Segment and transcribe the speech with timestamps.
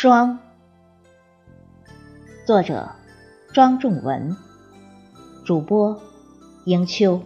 [0.00, 0.38] 霜，
[2.46, 2.88] 作者
[3.52, 4.36] 庄仲文，
[5.44, 6.00] 主播
[6.66, 7.20] 迎秋。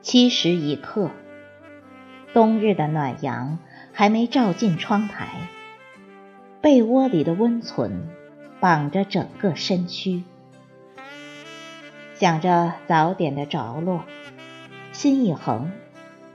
[0.00, 1.10] 七时一刻，
[2.32, 3.58] 冬日的暖阳
[3.92, 5.50] 还没照进窗台，
[6.62, 8.08] 被窝里的温存。
[8.60, 10.22] 绑着整个身躯，
[12.14, 14.04] 想着早点的着落，
[14.92, 15.72] 心一横，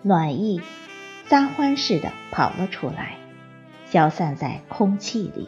[0.01, 0.59] 暖意
[1.27, 3.17] 撒欢似的跑了出来，
[3.85, 5.47] 消散在空气里。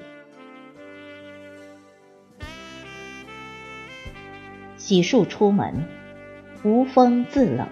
[4.78, 5.84] 洗漱出门，
[6.62, 7.68] 无风自冷，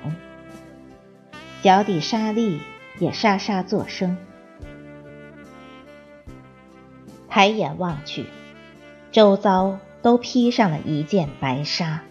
[1.62, 2.60] 脚底沙粒
[2.98, 4.18] 也沙沙作声。
[7.30, 8.26] 抬眼望去。
[9.16, 12.02] 周遭都披上了一件白纱，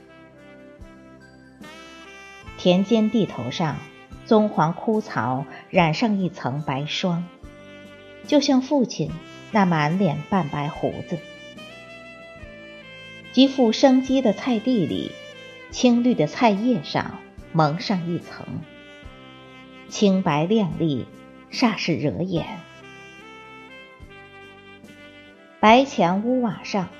[2.56, 3.77] 田间地头上，
[4.24, 7.27] 棕黄枯草染上一层白霜，
[8.27, 9.11] 就像父亲
[9.52, 11.19] 那满脸半白胡子。
[13.34, 15.12] 极富生机的菜地里，
[15.70, 17.18] 青绿的菜叶上
[17.52, 18.46] 蒙上一层
[19.91, 21.05] 清白亮丽，
[21.52, 22.46] 煞是惹眼。
[25.64, 26.90] 白墙屋瓦上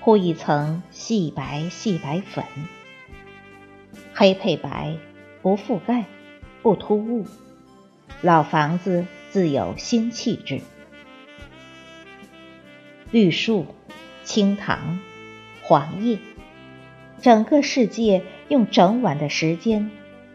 [0.00, 2.44] 铺一层细白细白粉，
[4.12, 4.96] 黑配白，
[5.42, 6.06] 不覆盖，
[6.60, 7.24] 不突兀，
[8.20, 10.60] 老房子自有新气质。
[13.12, 13.66] 绿树、
[14.24, 14.98] 青塘、
[15.62, 16.18] 黄叶，
[17.22, 19.88] 整个世界用整晚的时间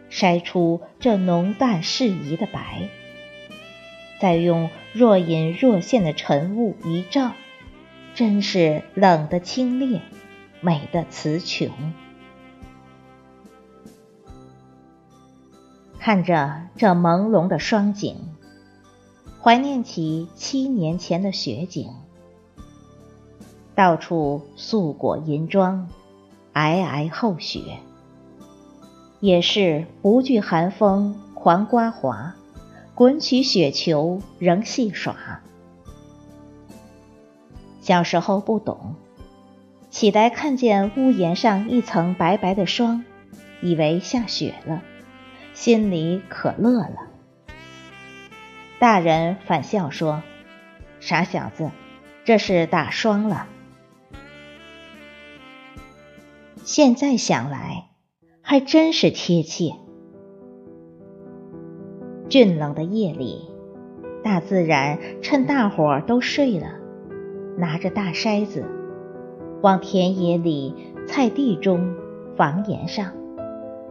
[0.09, 2.87] 筛出这浓淡适宜的白，
[4.21, 7.33] 再用若隐若现的晨雾一照。
[8.15, 9.99] 真是冷的清冽，
[10.61, 11.69] 美的词穷。
[15.99, 18.15] 看着这朦胧的霜景，
[19.41, 21.89] 怀念起七年前的雪景。
[23.75, 25.89] 到处素裹银装，
[26.53, 27.79] 皑皑厚雪，
[29.19, 32.35] 也是不惧寒风狂刮滑，
[32.93, 35.41] 滚起雪球仍戏耍。
[37.85, 38.95] 小时候不懂，
[39.91, 43.05] 起来看见屋檐上一层白白的霜，
[43.61, 44.81] 以为下雪了，
[45.53, 47.11] 心里可乐了。
[48.79, 50.23] 大人反笑说
[50.99, 51.69] ：“傻小子，
[52.23, 53.45] 这是打霜了。”
[56.65, 57.89] 现在想来，
[58.41, 59.73] 还真是贴切。
[62.29, 63.47] 峻冷的夜里，
[64.23, 66.79] 大自然趁大伙儿都睡了。
[67.57, 68.65] 拿着大筛子，
[69.61, 70.73] 往田野里、
[71.07, 71.93] 菜地中、
[72.35, 73.11] 房檐上，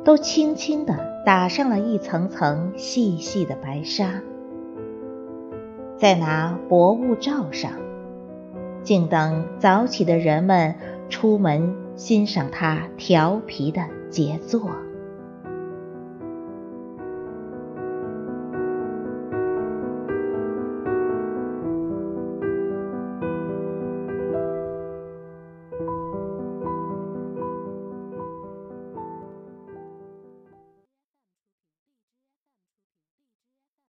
[0.04, 0.94] 都轻轻地
[1.24, 4.22] 打上了一层层细细的白纱，
[5.96, 7.72] 再拿薄雾罩上，
[8.82, 10.74] 静等早起的人们
[11.08, 14.70] 出门欣赏它调皮的杰作。